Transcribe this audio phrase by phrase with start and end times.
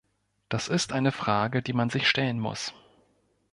[0.49, 2.73] Das ist eine Frage, die man sich stellen muss.